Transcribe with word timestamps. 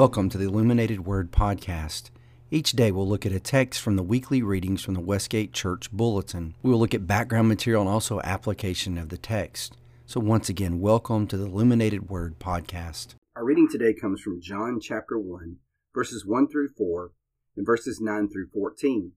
Welcome 0.00 0.30
to 0.30 0.38
the 0.38 0.46
Illuminated 0.46 1.04
Word 1.04 1.30
Podcast. 1.30 2.08
Each 2.50 2.72
day 2.72 2.90
we'll 2.90 3.06
look 3.06 3.26
at 3.26 3.32
a 3.32 3.38
text 3.38 3.82
from 3.82 3.96
the 3.96 4.02
weekly 4.02 4.40
readings 4.40 4.82
from 4.82 4.94
the 4.94 5.00
Westgate 5.00 5.52
Church 5.52 5.92
Bulletin. 5.92 6.54
We 6.62 6.70
will 6.70 6.78
look 6.78 6.94
at 6.94 7.06
background 7.06 7.48
material 7.48 7.82
and 7.82 7.90
also 7.90 8.18
application 8.22 8.96
of 8.96 9.10
the 9.10 9.18
text. 9.18 9.76
So, 10.06 10.18
once 10.18 10.48
again, 10.48 10.80
welcome 10.80 11.26
to 11.26 11.36
the 11.36 11.44
Illuminated 11.44 12.08
Word 12.08 12.38
Podcast. 12.38 13.08
Our 13.36 13.44
reading 13.44 13.68
today 13.70 13.92
comes 13.92 14.22
from 14.22 14.40
John 14.40 14.80
chapter 14.80 15.18
1, 15.18 15.56
verses 15.94 16.24
1 16.24 16.48
through 16.48 16.70
4, 16.78 17.12
and 17.58 17.66
verses 17.66 18.00
9 18.00 18.30
through 18.30 18.48
14. 18.54 19.12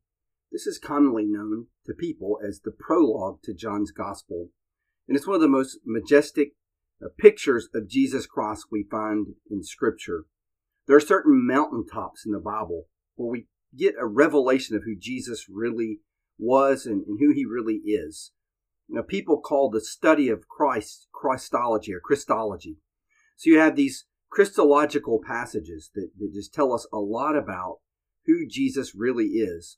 This 0.52 0.68
is 0.68 0.80
commonly 0.80 1.24
known 1.24 1.68
to 1.86 1.94
people 1.94 2.40
as 2.46 2.60
the 2.60 2.72
prologue 2.78 3.42
to 3.44 3.54
John's 3.54 3.94
Gospel, 3.94 4.50
and 5.08 5.16
it's 5.16 5.26
one 5.26 5.36
of 5.36 5.42
the 5.42 5.48
most 5.48 5.78
majestic 5.86 6.56
uh, 7.02 7.08
pictures 7.18 7.70
of 7.74 7.88
Jesus 7.88 8.28
Christ 8.28 8.66
we 8.70 8.84
find 8.92 9.28
in 9.50 9.64
Scripture. 9.64 10.26
There 10.88 10.96
are 10.96 11.02
certain 11.02 11.46
mountaintops 11.46 12.26
in 12.26 12.32
the 12.32 12.40
Bible 12.40 12.86
where 13.16 13.30
we 13.30 13.48
get 13.76 13.96
a 14.00 14.06
revelation 14.06 14.76
of 14.76 14.84
who 14.84 14.96
Jesus 14.96 15.48
really 15.50 16.00
was 16.38 16.86
and, 16.86 17.06
and 17.08 17.20
who 17.20 17.34
he 17.34 17.46
really 17.46 17.82
is. 17.86 18.32
Now, 18.90 19.02
people 19.02 19.40
call 19.40 19.70
the 19.70 19.82
study 19.82 20.30
of 20.30 20.48
Christ 20.48 21.08
Christology 21.14 21.94
or 21.94 22.00
Christology. 22.00 22.78
So 23.38 23.50
you 23.50 23.60
have 23.60 23.76
these 23.76 24.06
Christological 24.30 25.22
passages 25.26 25.90
that, 25.96 26.10
that 26.20 26.34
just 26.34 26.54
tell 26.54 26.74
us 26.74 26.88
a 26.92 26.98
lot 26.98 27.38
about 27.38 27.80
who 28.26 28.48
Jesus 28.48 28.94
really 28.96 29.26
is. 29.26 29.78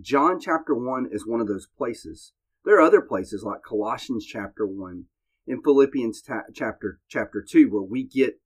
John 0.00 0.38
chapter 0.40 0.74
1 0.74 1.08
is 1.10 1.26
one 1.26 1.40
of 1.40 1.48
those 1.48 1.66
places. 1.66 2.32
There 2.64 2.76
are 2.76 2.82
other 2.82 3.00
places 3.00 3.42
like 3.42 3.62
Colossians 3.66 4.26
chapter 4.26 4.66
1 4.66 5.04
and 5.46 5.62
Philippians 5.62 6.20
ta- 6.20 6.42
chapter 6.52 7.00
chapter 7.08 7.44
2 7.48 7.68
where 7.70 7.82
we 7.82 8.04
get 8.04 8.40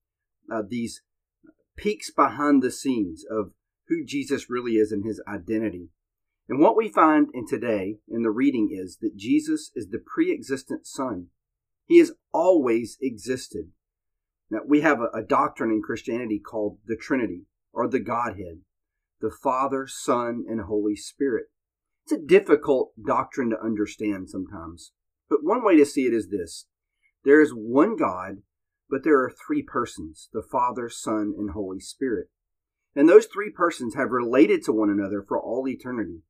uh, 0.52 0.62
these 0.66 1.02
peeks 1.80 2.10
behind 2.10 2.62
the 2.62 2.70
scenes 2.70 3.24
of 3.30 3.52
who 3.88 4.04
Jesus 4.04 4.50
really 4.50 4.72
is 4.72 4.92
and 4.92 5.04
his 5.04 5.22
identity. 5.26 5.88
And 6.48 6.60
what 6.60 6.76
we 6.76 6.88
find 6.88 7.28
in 7.32 7.46
today 7.46 7.98
in 8.08 8.22
the 8.22 8.30
reading 8.30 8.70
is 8.72 8.98
that 9.00 9.16
Jesus 9.16 9.70
is 9.74 9.88
the 9.88 10.02
pre 10.04 10.32
existent 10.32 10.86
Son. 10.86 11.28
He 11.86 11.98
has 11.98 12.12
always 12.32 12.98
existed. 13.00 13.70
Now, 14.50 14.60
we 14.66 14.80
have 14.80 15.00
a, 15.00 15.18
a, 15.18 15.22
doctrine 15.22 15.70
in 15.70 15.80
Christianity 15.80 16.40
called 16.40 16.78
the 16.86 16.96
Trinity 16.96 17.46
or 17.72 17.88
the 17.88 18.00
Godhead 18.00 18.60
the 19.20 19.30
Father, 19.30 19.86
Son, 19.86 20.44
and 20.48 20.62
Holy 20.62 20.96
Spirit. 20.96 21.46
It's 22.04 22.12
a 22.12 22.18
difficult 22.18 22.92
doctrine 23.06 23.50
to 23.50 23.62
understand 23.62 24.30
sometimes. 24.30 24.92
But 25.28 25.44
one 25.44 25.62
way 25.62 25.76
to 25.76 25.86
see 25.86 26.06
it 26.06 26.14
is 26.14 26.30
this 26.30 26.66
there 27.24 27.40
is 27.40 27.52
one 27.52 27.96
God 27.96 28.38
but 28.90 29.04
there 29.04 29.22
are 29.22 29.30
three 29.30 29.62
persons 29.62 30.28
the 30.32 30.42
Father, 30.42 30.88
Son, 30.88 31.34
and 31.38 31.50
Holy 31.50 31.80
Spirit. 31.80 32.28
And 32.94 33.08
those 33.08 33.26
three 33.26 33.50
persons 33.50 33.94
have 33.94 34.10
related 34.10 34.64
to 34.64 34.72
one 34.72 34.90
another 34.90 35.24
for 35.26 35.40
all 35.40 35.68
eternity. 35.68 36.22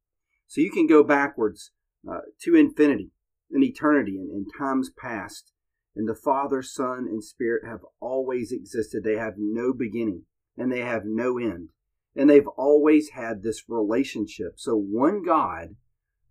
So 0.46 0.60
you 0.60 0.70
can 0.70 0.86
go 0.86 1.02
backwards 1.02 1.72
uh, 2.08 2.20
to 2.42 2.54
infinity, 2.54 3.10
and 3.50 3.64
eternity, 3.64 4.16
and 4.18 4.30
in 4.30 4.46
times 4.58 4.90
past. 4.90 5.52
And 5.96 6.08
the 6.08 6.14
Father, 6.14 6.62
Son, 6.62 7.06
and 7.08 7.24
Spirit 7.24 7.66
have 7.66 7.80
always 8.00 8.52
existed. 8.52 9.02
They 9.02 9.16
have 9.16 9.34
no 9.36 9.72
beginning 9.72 10.24
and 10.56 10.70
they 10.70 10.80
have 10.80 11.02
no 11.04 11.38
end. 11.38 11.70
And 12.14 12.28
they've 12.28 12.46
always 12.46 13.10
had 13.10 13.42
this 13.42 13.64
relationship. 13.68 14.54
So 14.56 14.74
one 14.76 15.22
God, 15.24 15.76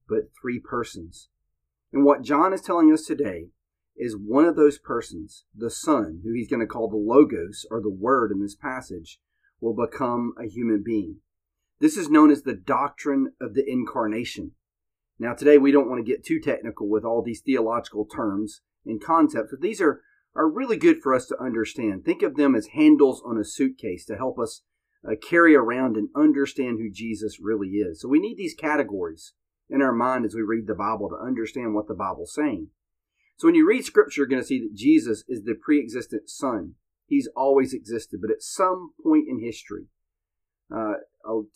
but 0.07 0.29
three 0.39 0.59
persons. 0.59 1.29
And 1.91 2.05
what 2.05 2.21
John 2.21 2.53
is 2.53 2.61
telling 2.61 2.91
us 2.91 3.05
today 3.05 3.47
is 3.99 4.15
one 4.15 4.45
of 4.45 4.55
those 4.55 4.79
persons, 4.79 5.43
the 5.53 5.69
Son, 5.69 6.21
who 6.23 6.33
he's 6.33 6.49
going 6.49 6.61
to 6.61 6.65
call 6.65 6.89
the 6.89 6.95
Logos 6.95 7.65
or 7.69 7.81
the 7.81 7.89
Word 7.89 8.31
in 8.31 8.41
this 8.41 8.55
passage, 8.55 9.19
will 9.59 9.75
become 9.75 10.33
a 10.39 10.47
human 10.47 10.81
being. 10.83 11.17
This 11.81 11.97
is 11.97 12.09
known 12.09 12.31
as 12.31 12.43
the 12.43 12.55
doctrine 12.55 13.33
of 13.41 13.53
the 13.53 13.69
incarnation. 13.69 14.51
Now, 15.19 15.33
today 15.33 15.57
we 15.57 15.73
don't 15.73 15.89
want 15.89 15.99
to 16.03 16.09
get 16.09 16.25
too 16.25 16.39
technical 16.39 16.89
with 16.89 17.03
all 17.03 17.21
these 17.21 17.41
theological 17.41 18.05
terms 18.05 18.61
and 18.85 19.03
concepts, 19.03 19.51
but 19.51 19.59
these 19.59 19.81
are, 19.81 20.01
are 20.33 20.49
really 20.49 20.77
good 20.77 21.01
for 21.01 21.13
us 21.13 21.25
to 21.27 21.41
understand. 21.41 22.05
Think 22.05 22.21
of 22.21 22.35
them 22.35 22.55
as 22.55 22.67
handles 22.67 23.21
on 23.25 23.37
a 23.37 23.43
suitcase 23.43 24.05
to 24.05 24.15
help 24.15 24.39
us 24.39 24.61
uh, 25.05 25.15
carry 25.21 25.55
around 25.55 25.97
and 25.97 26.07
understand 26.15 26.79
who 26.79 26.89
Jesus 26.89 27.37
really 27.41 27.69
is. 27.69 28.01
So 28.01 28.07
we 28.07 28.19
need 28.19 28.37
these 28.37 28.53
categories 28.53 29.33
in 29.69 29.81
our 29.81 29.93
mind 29.93 30.25
as 30.25 30.35
we 30.35 30.41
read 30.41 30.67
the 30.67 30.75
Bible 30.75 31.09
to 31.09 31.25
understand 31.25 31.75
what 31.75 31.87
the 31.87 31.93
Bible's 31.93 32.33
saying. 32.33 32.69
So 33.39 33.47
when 33.47 33.55
you 33.55 33.65
read 33.65 33.85
scripture, 33.85 34.19
you're 34.19 34.27
going 34.27 34.41
to 34.41 34.47
see 34.47 34.59
that 34.59 34.75
Jesus 34.75 35.23
is 35.29 35.43
the 35.43 35.55
pre 35.55 35.79
existent 35.81 36.29
Son. 36.29 36.75
He's 37.07 37.29
always 37.37 37.73
existed. 37.73 38.19
But 38.21 38.31
at 38.31 38.43
some 38.43 38.91
point 39.01 39.29
in 39.29 39.41
history, 39.41 39.85
uh, 40.69 40.95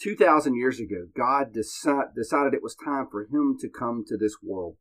2,000 0.02 0.56
years 0.56 0.80
ago, 0.80 1.08
God 1.14 1.54
deci- 1.54 2.16
decided 2.16 2.54
it 2.54 2.64
was 2.64 2.76
time 2.76 3.08
for 3.12 3.24
him 3.24 3.58
to 3.60 3.68
come 3.68 4.06
to 4.08 4.16
this 4.16 4.38
world. 4.42 4.78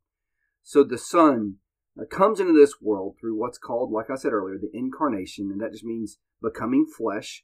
So 0.63 0.85
the 0.85 0.97
Son 0.97 1.55
uh, 1.99 2.05
comes 2.09 2.39
into 2.39 2.53
this 2.53 2.75
world 2.81 3.17
through 3.19 3.37
what's 3.37 3.57
called, 3.57 3.91
like 3.91 4.09
I 4.09 4.15
said 4.15 4.31
earlier, 4.31 4.57
the 4.57 4.71
incarnation, 4.73 5.49
and 5.51 5.59
that 5.59 5.73
just 5.73 5.83
means 5.83 6.19
becoming 6.41 6.85
flesh. 6.85 7.43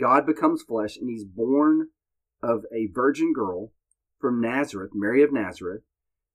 God 0.00 0.24
becomes 0.24 0.62
flesh, 0.62 0.96
and 0.96 1.10
he's 1.10 1.26
born 1.26 1.88
of 2.42 2.64
a 2.74 2.88
virgin 2.90 3.34
girl 3.34 3.72
from 4.18 4.40
Nazareth, 4.40 4.92
Mary 4.94 5.22
of 5.22 5.30
Nazareth, 5.30 5.82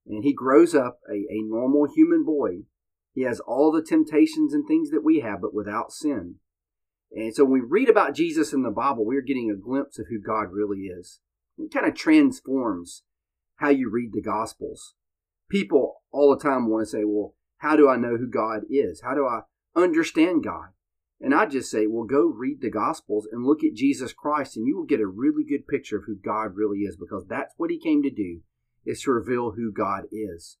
and 0.06 0.24
he 0.24 0.32
grows 0.32 0.74
up 0.74 1.00
a, 1.08 1.14
a 1.14 1.42
normal 1.42 1.86
human 1.94 2.24
boy. 2.24 2.64
He 3.12 3.22
has 3.22 3.40
all 3.40 3.72
the 3.72 3.82
temptations 3.82 4.54
and 4.54 4.66
things 4.66 4.90
that 4.90 5.04
we 5.04 5.20
have, 5.20 5.40
but 5.40 5.54
without 5.54 5.92
sin. 5.92 6.36
And 7.12 7.34
so 7.34 7.44
when 7.44 7.52
we 7.52 7.60
read 7.60 7.88
about 7.88 8.14
Jesus 8.14 8.52
in 8.52 8.62
the 8.62 8.70
Bible, 8.70 9.04
we're 9.04 9.20
getting 9.20 9.50
a 9.50 9.60
glimpse 9.60 9.98
of 9.98 10.06
who 10.08 10.20
God 10.20 10.52
really 10.52 10.82
is. 10.82 11.20
It 11.58 11.72
kind 11.72 11.86
of 11.86 11.94
transforms 11.94 13.02
how 13.56 13.68
you 13.68 13.90
read 13.90 14.12
the 14.12 14.22
Gospels. 14.22 14.94
People 15.48 16.02
all 16.12 16.34
the 16.34 16.42
time 16.42 16.68
want 16.68 16.86
to 16.86 16.90
say, 16.90 17.04
well, 17.04 17.34
how 17.58 17.76
do 17.76 17.88
I 17.88 17.96
know 17.96 18.16
who 18.16 18.28
God 18.28 18.62
is? 18.70 19.02
How 19.02 19.14
do 19.14 19.26
I 19.26 19.40
understand 19.76 20.44
God? 20.44 20.68
And 21.20 21.34
I 21.34 21.44
just 21.44 21.70
say, 21.70 21.86
well, 21.86 22.04
go 22.04 22.22
read 22.22 22.62
the 22.62 22.70
Gospels 22.70 23.28
and 23.30 23.44
look 23.44 23.62
at 23.62 23.74
Jesus 23.74 24.14
Christ, 24.14 24.56
and 24.56 24.66
you 24.66 24.76
will 24.76 24.86
get 24.86 25.00
a 25.00 25.06
really 25.06 25.44
good 25.44 25.66
picture 25.68 25.98
of 25.98 26.04
who 26.06 26.16
God 26.16 26.54
really 26.54 26.78
is 26.78 26.96
because 26.96 27.26
that's 27.28 27.52
what 27.58 27.70
He 27.70 27.78
came 27.78 28.02
to 28.02 28.10
do 28.10 28.40
is 28.84 29.02
to 29.02 29.12
reveal 29.12 29.52
who 29.52 29.72
God 29.72 30.04
is. 30.10 30.56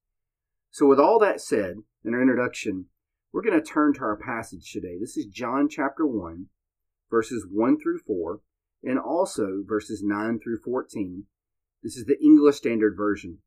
So, 0.70 0.86
with 0.86 1.00
all 1.00 1.18
that 1.18 1.40
said, 1.40 1.76
in 2.04 2.14
our 2.14 2.22
introduction, 2.22 2.86
we're 3.32 3.42
going 3.42 3.60
to 3.60 3.66
turn 3.66 3.94
to 3.94 4.00
our 4.00 4.16
passage 4.16 4.72
today. 4.72 4.96
This 5.00 5.16
is 5.16 5.26
John 5.26 5.68
chapter 5.68 6.06
1, 6.06 6.46
verses 7.10 7.46
1 7.50 7.78
through 7.80 8.00
4, 8.06 8.40
and 8.82 8.98
also 8.98 9.62
verses 9.66 10.02
9 10.02 10.40
through 10.42 10.58
14. 10.64 11.24
This 11.82 11.96
is 11.96 12.06
the 12.06 12.20
English 12.22 12.56
Standard 12.56 12.96
Version. 12.96 13.38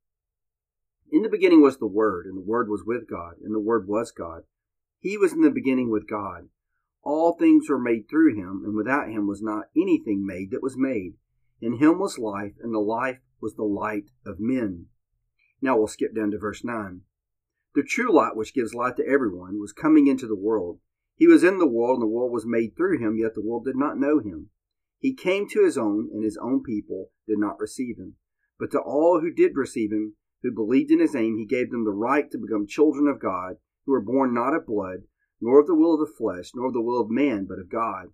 In 1.11 1.21
the 1.21 1.29
beginning 1.29 1.61
was 1.61 1.77
the 1.77 1.87
Word, 1.87 2.25
and 2.25 2.37
the 2.37 2.41
Word 2.41 2.69
was 2.69 2.83
with 2.85 3.09
God, 3.09 3.35
and 3.43 3.53
the 3.53 3.59
Word 3.59 3.87
was 3.87 4.11
God. 4.11 4.43
He 4.99 5.17
was 5.17 5.33
in 5.33 5.41
the 5.41 5.51
beginning 5.51 5.91
with 5.91 6.09
God. 6.09 6.49
All 7.03 7.33
things 7.33 7.69
were 7.69 7.79
made 7.79 8.09
through 8.09 8.35
him, 8.35 8.63
and 8.65 8.75
without 8.75 9.09
him 9.09 9.27
was 9.27 9.41
not 9.41 9.65
anything 9.75 10.25
made 10.25 10.51
that 10.51 10.63
was 10.63 10.77
made. 10.77 11.15
In 11.61 11.77
him 11.77 11.99
was 11.99 12.17
life, 12.17 12.53
and 12.61 12.73
the 12.73 12.79
life 12.79 13.19
was 13.43 13.55
the 13.55 13.63
light 13.63 14.09
of 14.25 14.39
men. 14.39 14.87
Now 15.61 15.77
we'll 15.77 15.87
skip 15.87 16.15
down 16.15 16.31
to 16.31 16.39
verse 16.39 16.63
9. 16.63 17.01
The 17.75 17.83
true 17.83 18.11
light, 18.11 18.37
which 18.37 18.53
gives 18.53 18.73
light 18.73 18.95
to 18.97 19.05
everyone, 19.05 19.59
was 19.59 19.73
coming 19.73 20.07
into 20.07 20.27
the 20.27 20.35
world. 20.35 20.79
He 21.15 21.27
was 21.27 21.43
in 21.43 21.57
the 21.57 21.67
world, 21.67 21.97
and 21.97 22.03
the 22.03 22.13
world 22.13 22.31
was 22.31 22.45
made 22.45 22.75
through 22.75 22.99
him, 22.99 23.17
yet 23.17 23.35
the 23.35 23.41
world 23.41 23.65
did 23.65 23.75
not 23.75 23.99
know 23.99 24.19
him. 24.19 24.49
He 24.97 25.13
came 25.13 25.47
to 25.49 25.63
his 25.63 25.77
own, 25.77 26.09
and 26.13 26.23
his 26.23 26.37
own 26.37 26.63
people 26.63 27.11
did 27.27 27.37
not 27.37 27.59
receive 27.59 27.97
him. 27.97 28.15
But 28.57 28.71
to 28.71 28.79
all 28.79 29.19
who 29.19 29.29
did 29.29 29.57
receive 29.57 29.91
him, 29.91 30.15
who 30.41 30.51
believed 30.51 30.91
in 30.91 30.99
his 30.99 31.13
name, 31.13 31.37
he 31.37 31.45
gave 31.45 31.69
them 31.69 31.83
the 31.83 31.91
right 31.91 32.31
to 32.31 32.37
become 32.37 32.65
children 32.65 33.07
of 33.07 33.19
God, 33.19 33.57
who 33.85 33.91
were 33.91 34.01
born 34.01 34.33
not 34.33 34.55
of 34.55 34.65
blood, 34.65 35.03
nor 35.41 35.59
of 35.59 35.67
the 35.67 35.75
will 35.75 35.95
of 35.95 35.99
the 35.99 36.15
flesh, 36.17 36.51
nor 36.55 36.67
of 36.67 36.73
the 36.73 36.81
will 36.81 37.01
of 37.01 37.09
man, 37.09 37.45
but 37.45 37.59
of 37.59 37.69
God. 37.69 38.13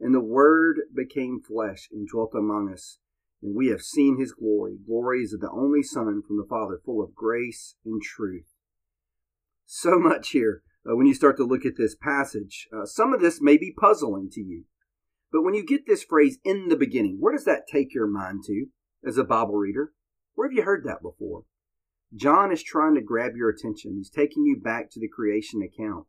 And 0.00 0.14
the 0.14 0.20
Word 0.20 0.80
became 0.94 1.40
flesh 1.40 1.88
and 1.92 2.08
dwelt 2.08 2.34
among 2.34 2.72
us 2.72 2.98
and 3.44 3.54
we 3.54 3.68
have 3.68 3.82
seen 3.82 4.18
his 4.18 4.32
glory. 4.32 4.78
Glory 4.84 5.22
is 5.22 5.34
of 5.34 5.40
the 5.40 5.50
only 5.50 5.82
Son 5.82 6.22
from 6.26 6.38
the 6.38 6.46
Father, 6.48 6.80
full 6.82 7.02
of 7.02 7.14
grace 7.14 7.76
and 7.84 8.02
truth. 8.02 8.54
So 9.66 9.98
much 9.98 10.30
here 10.30 10.62
uh, 10.90 10.96
when 10.96 11.06
you 11.06 11.14
start 11.14 11.36
to 11.36 11.44
look 11.44 11.66
at 11.66 11.76
this 11.76 11.94
passage. 11.94 12.66
Uh, 12.74 12.86
some 12.86 13.12
of 13.12 13.20
this 13.20 13.42
may 13.42 13.58
be 13.58 13.74
puzzling 13.78 14.30
to 14.32 14.40
you. 14.40 14.64
But 15.30 15.42
when 15.42 15.54
you 15.54 15.64
get 15.64 15.86
this 15.86 16.02
phrase 16.02 16.38
in 16.44 16.68
the 16.68 16.76
beginning, 16.76 17.18
where 17.20 17.34
does 17.34 17.44
that 17.44 17.66
take 17.70 17.92
your 17.92 18.06
mind 18.06 18.44
to 18.46 18.66
as 19.06 19.18
a 19.18 19.24
Bible 19.24 19.56
reader? 19.56 19.92
Where 20.34 20.48
have 20.48 20.56
you 20.56 20.62
heard 20.62 20.84
that 20.84 21.02
before? 21.02 21.42
John 22.14 22.52
is 22.52 22.62
trying 22.62 22.94
to 22.94 23.02
grab 23.02 23.32
your 23.36 23.50
attention. 23.50 23.96
He's 23.96 24.10
taking 24.10 24.44
you 24.44 24.56
back 24.62 24.90
to 24.92 25.00
the 25.00 25.08
creation 25.08 25.60
account. 25.60 26.06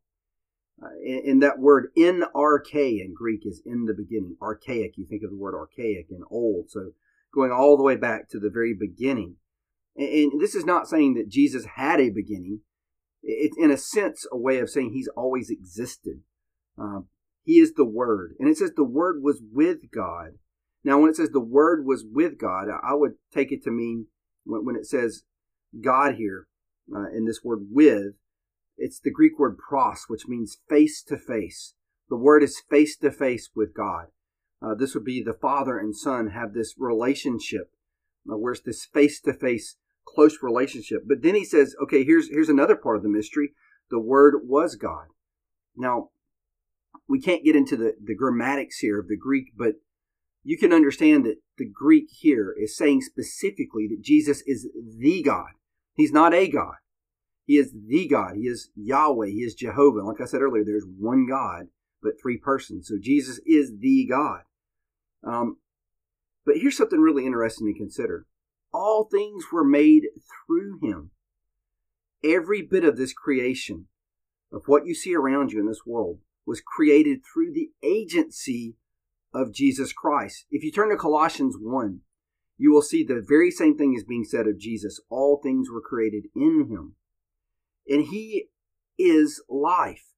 Uh, 0.82 0.88
and, 1.04 1.26
and, 1.26 1.44
that 1.44 1.58
word 1.58 1.88
in 1.96 2.24
arche 2.36 3.02
in 3.02 3.14
Greek 3.16 3.46
is 3.46 3.62
in 3.66 3.86
the 3.86 3.94
beginning. 3.94 4.36
Archaic, 4.42 4.98
you 4.98 5.06
think 5.06 5.24
of 5.24 5.32
the 5.32 5.38
word 5.38 5.56
archaic 5.56 6.08
and 6.12 6.24
old. 6.30 6.70
So 6.70 6.92
going 7.36 7.52
all 7.52 7.78
the 7.78 7.84
way 7.84 7.96
back 7.96 8.30
to 8.30 8.40
the 8.40 8.50
very 8.50 8.74
beginning. 8.74 9.36
And, 9.96 10.42
this 10.42 10.56
is 10.56 10.66
not 10.66 10.88
saying 10.88 11.14
that 11.16 11.30
Jesus 11.30 11.66
had 11.76 12.00
a 12.00 12.10
beginning. 12.10 12.62
It's 13.22 13.58
in 13.58 13.72
a 13.72 13.78
sense 13.78 14.26
a 14.32 14.38
way 14.38 14.60
of 14.60 14.70
saying 14.70 14.92
he's 14.92 15.10
always 15.16 15.50
existed. 15.50 16.22
Uh, 16.78 17.02
He 17.44 17.60
is 17.60 17.74
the 17.74 17.86
Word. 17.86 18.36
And 18.40 18.50
it 18.50 18.58
says 18.58 18.72
the 18.76 18.84
Word 18.84 19.22
was 19.22 19.42
with 19.54 19.92
God. 19.94 20.40
Now, 20.84 21.00
when 21.00 21.10
it 21.10 21.16
says 21.16 21.30
the 21.30 21.40
Word 21.40 21.86
was 21.86 22.04
with 22.10 22.38
God, 22.38 22.68
I 22.70 22.94
would 22.94 23.14
take 23.34 23.52
it 23.52 23.64
to 23.64 23.72
mean 23.72 24.08
when 24.46 24.76
it 24.76 24.86
says 24.86 25.24
God 25.82 26.16
here 26.16 26.48
uh, 26.94 27.10
in 27.10 27.26
this 27.26 27.44
word 27.44 27.68
with, 27.72 28.14
it's 28.78 29.00
the 29.00 29.12
Greek 29.12 29.40
word 29.40 29.58
pros, 29.58 30.06
which 30.08 30.28
means 30.28 30.60
face 30.70 31.02
to 31.04 31.18
face. 31.18 31.74
The 32.10 32.18
word 32.18 32.44
is 32.44 32.62
face 32.70 32.98
to 32.98 33.12
face 33.12 33.50
with 33.56 33.74
God. 33.74 34.08
Uh, 34.66 34.74
this 34.74 34.96
would 34.96 35.06
be 35.06 35.22
the 35.22 35.34
father 35.34 35.78
and 35.78 35.96
son 35.96 36.30
have 36.30 36.54
this 36.54 36.74
relationship, 36.78 37.72
uh, 38.30 38.38
where 38.38 38.54
it's 38.54 38.62
this 38.62 38.86
face 38.86 39.22
to 39.22 39.34
face 39.34 39.76
close 40.08 40.40
relationship. 40.42 41.04
But 41.08 41.22
then 41.22 41.36
he 41.36 41.46
says, 41.46 41.76
okay, 41.84 42.04
here's 42.04 42.30
here's 42.30 42.50
another 42.50 42.76
part 42.76 42.98
of 42.98 43.04
the 43.04 43.10
mystery. 43.10 43.52
The 43.92 44.00
word 44.00 44.42
was 44.44 44.76
God. 44.76 45.08
Now, 45.76 46.10
we 47.08 47.22
can't 47.22 47.44
get 47.44 47.56
into 47.56 47.78
the, 47.78 47.94
the 48.04 48.18
grammatics 48.18 48.78
here 48.80 49.00
of 49.00 49.08
the 49.08 49.18
Greek, 49.18 49.52
but 49.56 49.76
you 50.44 50.58
can 50.58 50.74
understand 50.74 51.26
that 51.26 51.38
the 51.58 51.70
Greek 51.70 52.06
here 52.10 52.56
is 52.58 52.76
saying 52.76 53.02
specifically 53.02 53.88
that 53.88 54.02
Jesus 54.02 54.42
is 54.48 54.68
the 54.98 55.22
God. 55.22 55.50
He's 55.94 56.12
not 56.12 56.34
a 56.34 56.48
God. 56.48 56.76
He 57.46 57.58
is 57.58 57.74
the 57.88 58.08
God. 58.08 58.36
He 58.36 58.48
is 58.48 58.70
Yahweh. 58.76 59.28
He 59.28 59.44
is 59.44 59.54
Jehovah. 59.54 60.00
Like 60.00 60.22
I 60.22 60.26
said 60.26 60.42
earlier, 60.42 60.64
there's 60.66 60.88
one 60.98 61.28
God, 61.28 61.68
but 62.02 62.14
three 62.20 62.38
persons. 62.38 62.88
So 62.88 62.96
Jesus 63.00 63.40
is 63.46 63.74
the 63.80 64.08
God. 64.10 64.42
Um, 65.26 65.58
but 66.46 66.58
here's 66.58 66.78
something 66.78 67.00
really 67.00 67.26
interesting 67.26 67.72
to 67.72 67.78
consider. 67.78 68.26
All 68.74 69.06
things 69.06 69.46
were 69.52 69.64
made 69.64 70.04
through 70.48 70.80
him. 70.82 71.12
Every 72.24 72.62
bit 72.62 72.84
of 72.84 72.98
this 72.98 73.14
creation, 73.14 73.88
of 74.52 74.64
what 74.68 74.86
you 74.86 74.94
see 74.94 75.16
around 75.16 75.52
you 75.52 75.60
in 75.60 75.68
this 75.68 75.86
world, 75.86 76.20
was 76.46 76.62
created 76.62 77.22
through 77.24 77.54
the 77.54 77.72
agency 77.84 78.76
of 79.34 79.54
Jesus 79.54 79.92
Christ. 79.92 80.46
If 80.52 80.64
you 80.64 80.72
turn 80.72 80.90
to 80.90 80.96
Colossians 80.96 81.56
1, 81.60 82.02
you 82.58 82.72
will 82.72 82.82
see 82.82 83.04
the 83.04 83.24
very 83.28 83.52
same 83.52 83.78
thing 83.78 83.94
is 83.96 84.04
being 84.04 84.24
said 84.24 84.48
of 84.48 84.60
Jesus. 84.60 85.02
All 85.10 85.40
things 85.42 85.70
were 85.70 85.82
created 85.82 86.26
in 86.36 86.68
him. 86.70 86.96
And 87.88 88.06
he 88.06 88.48
is 88.98 89.44
life. 89.50 90.15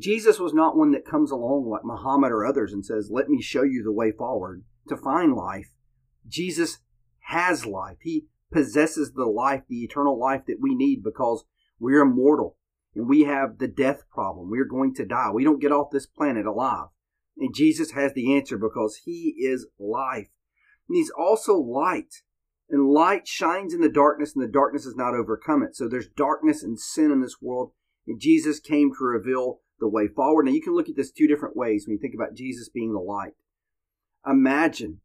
Jesus 0.00 0.38
was 0.38 0.54
not 0.54 0.76
one 0.76 0.92
that 0.92 1.04
comes 1.04 1.30
along 1.30 1.68
like 1.68 1.84
Muhammad 1.84 2.30
or 2.30 2.46
others 2.46 2.72
and 2.72 2.84
says, 2.84 3.10
Let 3.10 3.28
me 3.28 3.42
show 3.42 3.62
you 3.62 3.82
the 3.82 3.92
way 3.92 4.12
forward 4.12 4.64
to 4.88 4.96
find 4.96 5.34
life. 5.34 5.72
Jesus 6.26 6.78
has 7.26 7.66
life. 7.66 7.96
He 8.02 8.26
possesses 8.52 9.12
the 9.12 9.26
life, 9.26 9.62
the 9.68 9.82
eternal 9.82 10.18
life 10.18 10.42
that 10.46 10.60
we 10.60 10.74
need 10.74 11.02
because 11.02 11.44
we're 11.80 12.02
immortal 12.02 12.56
and 12.94 13.08
we 13.08 13.22
have 13.22 13.58
the 13.58 13.68
death 13.68 14.04
problem. 14.10 14.50
We're 14.50 14.64
going 14.66 14.94
to 14.94 15.04
die. 15.04 15.30
We 15.32 15.44
don't 15.44 15.60
get 15.60 15.72
off 15.72 15.90
this 15.90 16.06
planet 16.06 16.46
alive. 16.46 16.88
And 17.38 17.54
Jesus 17.54 17.92
has 17.92 18.12
the 18.12 18.36
answer 18.36 18.58
because 18.58 19.00
he 19.04 19.34
is 19.38 19.66
life. 19.78 20.28
And 20.88 20.96
he's 20.96 21.10
also 21.10 21.54
light. 21.54 22.22
And 22.68 22.88
light 22.88 23.26
shines 23.26 23.74
in 23.74 23.80
the 23.80 23.88
darkness, 23.88 24.34
and 24.34 24.42
the 24.42 24.50
darkness 24.50 24.84
has 24.84 24.94
not 24.94 25.14
overcome 25.14 25.62
it. 25.62 25.74
So 25.74 25.88
there's 25.88 26.08
darkness 26.08 26.62
and 26.62 26.78
sin 26.78 27.10
in 27.10 27.20
this 27.20 27.36
world. 27.40 27.72
And 28.06 28.20
Jesus 28.20 28.60
came 28.60 28.90
to 28.92 29.04
reveal 29.04 29.60
the 29.82 29.88
way 29.88 30.06
forward. 30.06 30.46
Now 30.46 30.52
you 30.52 30.62
can 30.62 30.74
look 30.74 30.88
at 30.88 30.94
this 30.96 31.10
two 31.10 31.26
different 31.26 31.56
ways 31.56 31.86
when 31.86 31.96
you 31.96 32.00
think 32.00 32.14
about 32.14 32.34
Jesus 32.34 32.68
being 32.68 32.92
the 32.92 33.00
light. 33.00 33.32
Imagine 34.24 35.00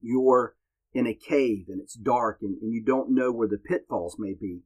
you're 0.00 0.54
in 0.94 1.08
a 1.08 1.14
cave 1.14 1.66
and 1.68 1.80
it's 1.80 1.94
dark 1.94 2.38
and, 2.40 2.56
and 2.62 2.72
you 2.72 2.82
don't 2.82 3.12
know 3.12 3.32
where 3.32 3.48
the 3.48 3.58
pitfalls 3.58 4.16
may 4.16 4.32
be 4.32 4.60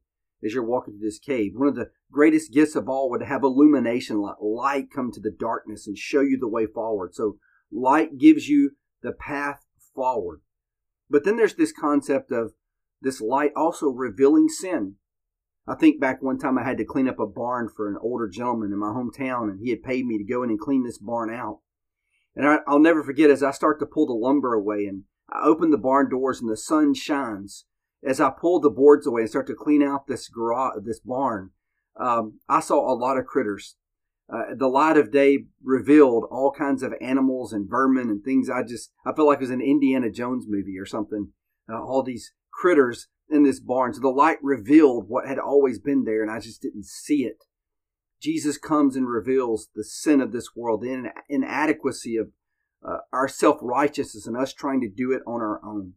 as 0.45 0.53
you're 0.53 0.63
walking 0.63 0.93
through 0.93 1.07
this 1.07 1.17
cave. 1.17 1.53
One 1.55 1.67
of 1.67 1.75
the 1.75 1.89
greatest 2.11 2.53
gifts 2.53 2.75
of 2.75 2.87
all 2.87 3.09
would 3.09 3.23
have 3.23 3.41
illumination, 3.41 4.21
let 4.21 4.43
light 4.43 4.91
come 4.93 5.11
to 5.11 5.19
the 5.19 5.35
darkness 5.37 5.87
and 5.87 5.97
show 5.97 6.21
you 6.21 6.37
the 6.39 6.47
way 6.47 6.67
forward. 6.67 7.15
So 7.15 7.37
light 7.71 8.19
gives 8.19 8.47
you 8.47 8.71
the 9.01 9.11
path 9.11 9.65
forward. 9.95 10.41
But 11.09 11.23
then 11.23 11.35
there's 11.35 11.55
this 11.55 11.73
concept 11.73 12.31
of 12.31 12.53
this 13.01 13.21
light 13.21 13.53
also 13.55 13.87
revealing 13.87 14.49
sin. 14.49 14.95
I 15.67 15.75
think 15.75 15.99
back 15.99 16.21
one 16.21 16.37
time 16.37 16.57
I 16.57 16.63
had 16.63 16.77
to 16.77 16.85
clean 16.85 17.07
up 17.07 17.19
a 17.19 17.25
barn 17.25 17.69
for 17.69 17.89
an 17.89 17.97
older 17.99 18.27
gentleman 18.27 18.71
in 18.71 18.77
my 18.77 18.89
hometown, 18.89 19.49
and 19.49 19.59
he 19.59 19.71
had 19.71 19.83
paid 19.83 20.05
me 20.05 20.17
to 20.17 20.23
go 20.23 20.43
in 20.43 20.49
and 20.49 20.59
clean 20.59 20.83
this 20.83 20.99
barn 20.99 21.33
out. 21.33 21.59
And 22.35 22.47
I, 22.47 22.59
will 22.67 22.79
never 22.79 23.03
forget 23.03 23.29
as 23.29 23.41
I 23.41 23.51
start 23.51 23.79
to 23.79 23.85
pull 23.85 24.05
the 24.05 24.13
lumber 24.13 24.53
away, 24.53 24.85
and 24.85 25.03
I 25.29 25.43
open 25.43 25.71
the 25.71 25.77
barn 25.77 26.09
doors, 26.09 26.39
and 26.39 26.49
the 26.49 26.57
sun 26.57 26.93
shines, 26.93 27.65
as 28.03 28.21
I 28.21 28.29
pull 28.29 28.59
the 28.59 28.69
boards 28.69 29.07
away 29.07 29.21
and 29.21 29.29
start 29.29 29.47
to 29.47 29.55
clean 29.55 29.81
out 29.81 30.05
this 30.07 30.27
garage, 30.29 30.83
this 30.83 30.99
barn, 30.99 31.49
um, 31.99 32.39
I 32.47 32.59
saw 32.59 32.91
a 32.91 32.93
lot 32.93 33.17
of 33.17 33.25
critters. 33.25 33.75
Uh, 34.31 34.55
the 34.55 34.67
light 34.67 34.97
of 34.97 35.11
day 35.11 35.45
revealed 35.63 36.25
all 36.31 36.51
kinds 36.51 36.83
of 36.83 36.93
animals 36.99 37.53
and 37.53 37.69
vermin 37.69 38.09
and 38.09 38.23
things. 38.23 38.49
I 38.49 38.63
just 38.63 38.91
I 39.05 39.13
felt 39.13 39.27
like 39.27 39.37
it 39.37 39.41
was 39.41 39.51
an 39.51 39.61
Indiana 39.61 40.09
Jones 40.09 40.45
movie 40.47 40.79
or 40.79 40.85
something. 40.85 41.31
Uh, 41.69 41.79
all 41.79 42.03
these 42.03 42.33
critters 42.51 43.07
in 43.29 43.43
this 43.43 43.59
barn. 43.59 43.93
So 43.93 44.01
the 44.01 44.09
light 44.09 44.37
revealed 44.41 45.09
what 45.09 45.27
had 45.27 45.39
always 45.39 45.79
been 45.79 46.03
there, 46.03 46.21
and 46.21 46.31
I 46.31 46.39
just 46.39 46.61
didn't 46.61 46.85
see 46.85 47.23
it. 47.23 47.43
Jesus 48.21 48.57
comes 48.57 48.95
and 48.95 49.07
reveals 49.07 49.69
the 49.75 49.83
sin 49.83 50.21
of 50.21 50.31
this 50.31 50.55
world, 50.55 50.81
the 50.81 51.11
inadequacy 51.29 52.17
of 52.17 52.29
uh, 52.85 52.97
our 53.11 53.27
self 53.27 53.57
righteousness 53.61 54.27
and 54.27 54.37
us 54.37 54.53
trying 54.53 54.81
to 54.81 54.89
do 54.89 55.11
it 55.11 55.21
on 55.27 55.41
our 55.41 55.59
own. 55.63 55.93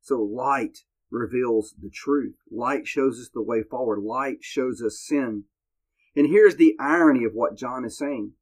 So 0.00 0.20
light 0.20 0.78
reveals 1.10 1.74
the 1.80 1.90
truth. 1.90 2.36
Light 2.50 2.86
shows 2.86 3.20
us 3.20 3.30
the 3.32 3.42
way 3.42 3.62
forward. 3.62 4.00
Light 4.00 4.38
shows 4.40 4.82
us 4.82 5.00
sin. 5.00 5.44
And 6.16 6.26
here's 6.28 6.56
the 6.56 6.76
irony 6.80 7.24
of 7.24 7.32
what 7.34 7.56
John 7.56 7.84
is 7.84 7.98
saying. 7.98 8.32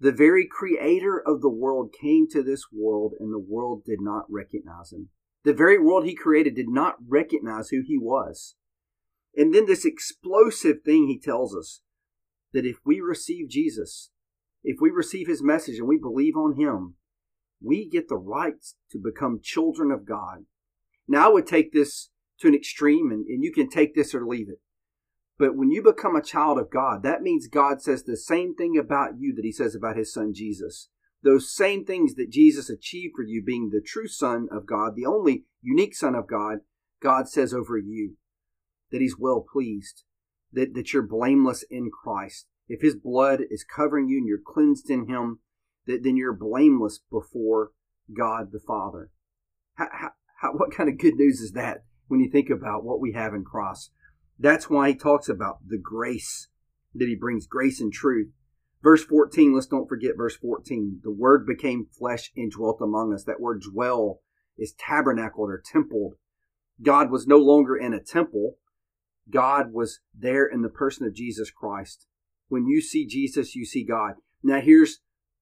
The 0.00 0.12
very 0.12 0.46
creator 0.46 1.18
of 1.18 1.40
the 1.40 1.50
world 1.50 1.94
came 1.98 2.26
to 2.30 2.42
this 2.42 2.64
world 2.72 3.14
and 3.18 3.32
the 3.32 3.38
world 3.38 3.84
did 3.84 4.00
not 4.00 4.24
recognize 4.28 4.92
him. 4.92 5.08
The 5.44 5.54
very 5.54 5.78
world 5.78 6.06
he 6.06 6.14
created 6.14 6.54
did 6.54 6.68
not 6.68 6.96
recognize 7.06 7.68
who 7.68 7.82
he 7.86 7.98
was. 7.98 8.54
And 9.36 9.54
then 9.54 9.66
this 9.66 9.84
explosive 9.84 10.78
thing 10.84 11.06
he 11.06 11.18
tells 11.18 11.54
us 11.54 11.80
that 12.52 12.64
if 12.64 12.76
we 12.84 13.00
receive 13.00 13.48
Jesus, 13.48 14.10
if 14.62 14.78
we 14.80 14.90
receive 14.90 15.26
his 15.26 15.42
message 15.42 15.78
and 15.78 15.88
we 15.88 15.98
believe 15.98 16.36
on 16.36 16.56
him, 16.56 16.94
we 17.62 17.88
get 17.88 18.08
the 18.08 18.16
rights 18.16 18.76
to 18.90 18.98
become 18.98 19.40
children 19.42 19.90
of 19.90 20.06
God. 20.06 20.44
Now, 21.06 21.26
I 21.26 21.32
would 21.32 21.46
take 21.46 21.72
this 21.72 22.08
to 22.40 22.48
an 22.48 22.54
extreme, 22.54 23.10
and, 23.10 23.26
and 23.26 23.42
you 23.42 23.52
can 23.52 23.68
take 23.68 23.94
this 23.94 24.14
or 24.14 24.26
leave 24.26 24.48
it. 24.48 24.60
But 25.38 25.56
when 25.56 25.70
you 25.70 25.82
become 25.82 26.16
a 26.16 26.22
child 26.22 26.58
of 26.58 26.70
God, 26.70 27.02
that 27.02 27.22
means 27.22 27.48
God 27.48 27.82
says 27.82 28.04
the 28.04 28.16
same 28.16 28.54
thing 28.54 28.78
about 28.78 29.18
you 29.18 29.34
that 29.34 29.44
he 29.44 29.52
says 29.52 29.74
about 29.74 29.96
his 29.96 30.12
son 30.12 30.32
Jesus. 30.32 30.88
Those 31.24 31.50
same 31.50 31.86
things 31.86 32.16
that 32.16 32.30
Jesus 32.30 32.68
achieved 32.68 33.14
for 33.16 33.22
you, 33.22 33.42
being 33.42 33.70
the 33.70 33.80
true 33.80 34.08
son 34.08 34.46
of 34.52 34.66
God, 34.66 34.94
the 34.94 35.06
only 35.06 35.44
unique 35.62 35.96
son 35.96 36.14
of 36.14 36.26
God, 36.26 36.58
God 37.02 37.28
says 37.28 37.54
over 37.54 37.78
you 37.78 38.16
that 38.90 39.00
he's 39.00 39.18
well 39.18 39.44
pleased, 39.50 40.04
that, 40.52 40.74
that 40.74 40.92
you're 40.92 41.02
blameless 41.02 41.64
in 41.70 41.90
Christ. 41.90 42.46
If 42.68 42.82
his 42.82 42.94
blood 42.94 43.40
is 43.50 43.64
covering 43.64 44.08
you 44.08 44.18
and 44.18 44.26
you're 44.26 44.38
cleansed 44.44 44.90
in 44.90 45.08
him, 45.08 45.38
that, 45.86 46.02
then 46.02 46.16
you're 46.16 46.36
blameless 46.36 47.00
before 47.10 47.70
God 48.16 48.52
the 48.52 48.60
Father. 48.60 49.10
How, 49.76 49.88
how, 49.92 50.10
how, 50.40 50.52
what 50.52 50.74
kind 50.74 50.90
of 50.90 50.98
good 50.98 51.14
news 51.14 51.40
is 51.40 51.52
that 51.52 51.84
when 52.06 52.20
you 52.20 52.30
think 52.30 52.50
about 52.50 52.84
what 52.84 53.00
we 53.00 53.12
have 53.12 53.32
in 53.32 53.44
Christ? 53.44 53.92
That's 54.38 54.68
why 54.68 54.90
he 54.90 54.94
talks 54.94 55.28
about 55.30 55.58
the 55.66 55.78
grace 55.78 56.48
that 56.94 57.08
he 57.08 57.14
brings, 57.14 57.46
grace 57.46 57.80
and 57.80 57.92
truth. 57.92 58.28
Verse 58.84 59.02
14, 59.02 59.54
let's 59.54 59.66
don't 59.66 59.88
forget 59.88 60.14
verse 60.14 60.36
14. 60.36 61.00
The 61.02 61.10
word 61.10 61.46
became 61.46 61.86
flesh 61.86 62.30
and 62.36 62.52
dwelt 62.52 62.82
among 62.82 63.14
us. 63.14 63.24
That 63.24 63.40
word 63.40 63.62
dwell 63.62 64.20
is 64.58 64.74
tabernacled 64.78 65.48
or 65.48 65.62
templed. 65.64 66.16
God 66.82 67.10
was 67.10 67.26
no 67.26 67.38
longer 67.38 67.76
in 67.76 67.94
a 67.94 67.98
temple. 67.98 68.58
God 69.30 69.72
was 69.72 70.00
there 70.14 70.44
in 70.44 70.60
the 70.60 70.68
person 70.68 71.06
of 71.06 71.14
Jesus 71.14 71.50
Christ. 71.50 72.06
When 72.48 72.66
you 72.66 72.82
see 72.82 73.06
Jesus, 73.06 73.56
you 73.56 73.64
see 73.64 73.84
God. 73.84 74.16
Now 74.42 74.60
here's 74.60 74.98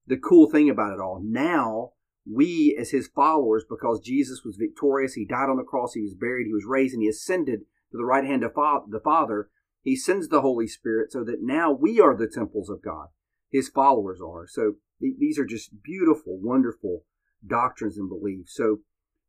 the 0.07 0.17
cool 0.17 0.49
thing 0.49 0.71
about 0.71 0.93
it 0.93 1.01
all. 1.01 1.21
Now 1.21 1.95
we 2.25 2.77
as 2.81 2.91
his 2.91 3.09
followers, 3.09 3.65
because 3.69 3.99
Jesus 3.99 4.43
was 4.45 4.55
victorious, 4.55 5.15
he 5.15 5.25
died 5.25 5.51
on 5.51 5.57
the 5.57 5.65
cross, 5.65 5.95
he 5.95 6.03
was 6.03 6.15
buried, 6.15 6.47
he 6.47 6.53
was 6.53 6.65
raised, 6.65 6.95
and 6.95 7.03
he 7.03 7.09
ascended 7.09 7.63
to 7.91 7.97
the 7.97 8.05
right 8.05 8.25
hand 8.25 8.45
of 8.45 8.53
the 8.89 9.01
Father, 9.01 9.49
he 9.83 9.97
sends 9.97 10.29
the 10.29 10.43
Holy 10.43 10.69
Spirit 10.69 11.11
so 11.11 11.25
that 11.25 11.43
now 11.43 11.73
we 11.73 11.99
are 11.99 12.17
the 12.17 12.29
temples 12.33 12.71
of 12.71 12.85
God. 12.85 13.09
His 13.53 13.69
followers 13.69 14.21
are. 14.21 14.47
So 14.49 14.77
these 15.01 15.39
are 15.39 15.45
just 15.45 15.83
beautiful, 15.83 16.39
wonderful 16.41 17.05
doctrines 17.47 17.99
and 17.99 18.09
beliefs. 18.09 18.55
So 18.55 18.79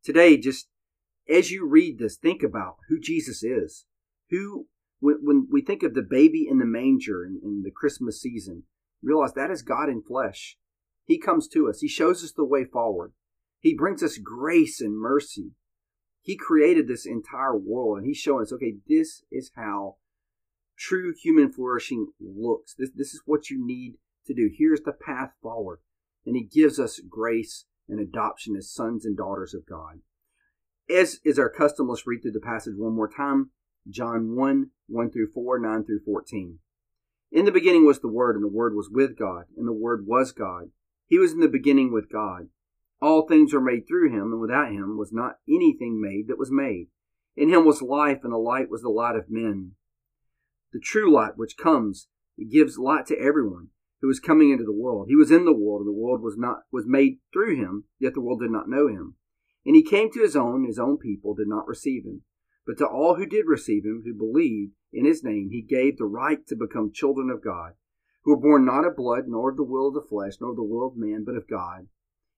today, 0.03 0.37
just 0.37 0.69
as 1.29 1.51
you 1.51 1.67
read 1.67 1.99
this, 1.99 2.15
think 2.15 2.41
about 2.41 2.77
who 2.89 2.99
Jesus 2.99 3.43
is. 3.43 3.85
Who, 4.29 4.67
when, 4.99 5.17
when 5.21 5.47
we 5.51 5.61
think 5.61 5.83
of 5.83 5.93
the 5.93 6.01
baby 6.01 6.47
in 6.49 6.59
the 6.59 6.65
manger 6.65 7.25
in, 7.25 7.39
in 7.43 7.63
the 7.63 7.71
Christmas 7.71 8.21
season, 8.21 8.63
realize 9.01 9.33
that 9.33 9.51
is 9.51 9.61
God 9.61 9.89
in 9.89 10.01
flesh. 10.01 10.57
He 11.05 11.19
comes 11.19 11.47
to 11.49 11.69
us. 11.69 11.81
He 11.81 11.89
shows 11.89 12.23
us 12.23 12.31
the 12.31 12.45
way 12.45 12.63
forward. 12.63 13.11
He 13.59 13.75
brings 13.75 14.01
us 14.01 14.17
grace 14.17 14.79
and 14.79 14.97
mercy. 14.97 15.51
He 16.21 16.37
created 16.37 16.87
this 16.87 17.05
entire 17.05 17.57
world 17.57 17.97
and 17.97 18.07
he's 18.07 18.17
showing 18.17 18.43
us, 18.43 18.53
okay, 18.53 18.75
this 18.87 19.23
is 19.29 19.51
how 19.55 19.97
true 20.77 21.13
human 21.21 21.51
flourishing 21.51 22.07
looks. 22.21 22.73
This, 22.77 22.89
this 22.95 23.13
is 23.13 23.21
what 23.25 23.49
you 23.49 23.65
need 23.65 23.95
to 24.27 24.33
do. 24.33 24.49
Here's 24.55 24.81
the 24.81 24.93
path 24.93 25.31
forward. 25.41 25.79
And 26.25 26.35
He 26.35 26.43
gives 26.43 26.79
us 26.79 26.99
grace 27.09 27.65
and 27.87 27.99
adoption 27.99 28.55
as 28.55 28.71
sons 28.71 29.05
and 29.05 29.17
daughters 29.17 29.53
of 29.53 29.65
God. 29.65 29.99
As 30.89 31.19
is 31.23 31.39
our 31.39 31.49
custom, 31.49 31.87
let's 31.87 32.07
read 32.07 32.21
through 32.21 32.31
the 32.31 32.39
passage 32.39 32.73
one 32.77 32.93
more 32.93 33.09
time. 33.09 33.51
John 33.89 34.35
1, 34.35 34.69
1 34.87 35.11
through 35.11 35.31
4, 35.33 35.59
9 35.59 35.83
through 35.83 36.01
14. 36.05 36.59
In 37.31 37.45
the 37.45 37.51
beginning 37.51 37.85
was 37.85 37.99
the 37.99 38.07
Word, 38.07 38.35
and 38.35 38.43
the 38.43 38.49
Word 38.49 38.75
was 38.75 38.89
with 38.91 39.17
God, 39.17 39.45
and 39.57 39.67
the 39.67 39.73
Word 39.73 40.05
was 40.05 40.31
God. 40.31 40.71
He 41.07 41.17
was 41.17 41.33
in 41.33 41.39
the 41.39 41.47
beginning 41.47 41.91
with 41.91 42.11
God. 42.11 42.49
All 43.01 43.27
things 43.27 43.53
were 43.53 43.61
made 43.61 43.87
through 43.87 44.11
him, 44.11 44.31
and 44.31 44.39
without 44.39 44.71
him 44.71 44.97
was 44.97 45.11
not 45.11 45.39
anything 45.47 45.99
made 45.99 46.27
that 46.27 46.37
was 46.37 46.51
made. 46.51 46.87
In 47.35 47.49
him 47.49 47.65
was 47.65 47.81
life, 47.81 48.19
and 48.23 48.31
the 48.31 48.37
light 48.37 48.69
was 48.69 48.81
the 48.81 48.89
light 48.89 49.15
of 49.15 49.29
men. 49.29 49.71
The 50.71 50.79
true 50.79 51.11
light 51.11 51.33
which 51.35 51.57
comes, 51.57 52.07
gives 52.37 52.77
light 52.77 53.05
to 53.07 53.19
everyone 53.19 53.69
who 54.03 54.09
is 54.09 54.19
coming 54.19 54.51
into 54.51 54.65
the 54.65 54.73
world. 54.73 55.07
He 55.07 55.15
was 55.15 55.31
in 55.31 55.45
the 55.45 55.53
world, 55.53 55.79
and 55.79 55.87
the 55.87 55.97
world 55.97 56.21
was 56.21 56.35
not 56.37 56.63
was 56.73 56.83
made 56.85 57.19
through 57.31 57.55
him, 57.55 57.85
yet 57.99 58.13
the 58.13 58.19
world 58.19 58.41
did 58.41 58.51
not 58.51 58.67
know 58.67 58.89
him. 58.89 59.15
And 59.65 59.77
he 59.77 59.81
came 59.81 60.11
to 60.11 60.19
his 60.21 60.35
own, 60.35 60.65
his 60.65 60.77
own 60.77 60.97
people 60.97 61.33
did 61.33 61.47
not 61.47 61.69
receive 61.69 62.03
him. 62.03 62.23
But 62.67 62.77
to 62.79 62.85
all 62.85 63.15
who 63.15 63.25
did 63.25 63.45
receive 63.47 63.85
him, 63.85 64.03
who 64.03 64.13
believed 64.13 64.73
in 64.91 65.05
his 65.05 65.23
name, 65.23 65.51
he 65.51 65.61
gave 65.61 65.97
the 65.97 66.05
right 66.05 66.45
to 66.47 66.55
become 66.57 66.91
children 66.91 67.29
of 67.29 67.41
God, 67.41 67.75
who 68.25 68.31
were 68.31 68.41
born 68.41 68.65
not 68.65 68.85
of 68.85 68.97
blood, 68.97 69.23
nor 69.27 69.51
of 69.51 69.55
the 69.55 69.63
will 69.63 69.87
of 69.87 69.93
the 69.93 70.01
flesh, 70.01 70.33
nor 70.41 70.49
of 70.49 70.57
the 70.57 70.63
will 70.63 70.85
of 70.85 70.97
man, 70.97 71.23
but 71.25 71.37
of 71.37 71.47
God. 71.47 71.87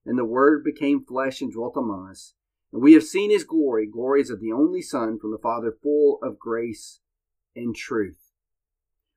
And 0.06 0.20
the 0.20 0.24
Word 0.24 0.64
became 0.64 1.04
flesh 1.04 1.42
and 1.42 1.52
dwelt 1.52 1.74
among 1.76 2.10
us. 2.12 2.36
And 2.72 2.84
we 2.84 2.94
have 2.94 3.04
seen 3.04 3.32
his 3.32 3.44
glory, 3.44 3.88
glories 3.88 4.30
of 4.30 4.40
the 4.40 4.52
only 4.52 4.84
Son 4.84 5.18
from 5.18 5.32
the 5.32 5.42
Father, 5.42 5.76
full 5.82 6.20
of 6.22 6.38
grace 6.38 7.00
and 7.56 7.76
truth. 7.76 8.25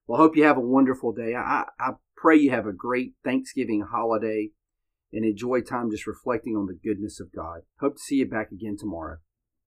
Well, 0.08 0.18
I 0.18 0.24
hope 0.24 0.36
you 0.36 0.44
have 0.44 0.56
a 0.56 0.60
wonderful 0.60 1.12
day. 1.12 1.34
I, 1.36 1.66
I 1.78 1.90
pray 2.16 2.38
you 2.38 2.50
have 2.50 2.66
a 2.66 2.72
great 2.72 3.12
Thanksgiving 3.22 3.82
holiday 3.82 4.48
and 5.12 5.22
enjoy 5.24 5.60
time 5.60 5.90
just 5.90 6.06
reflecting 6.06 6.56
on 6.56 6.66
the 6.66 6.78
goodness 6.82 7.20
of 7.20 7.30
God. 7.30 7.60
Hope 7.80 7.96
to 7.96 8.02
see 8.02 8.16
you 8.16 8.26
back 8.26 8.50
again 8.50 8.76
tomorrow. 8.78 9.18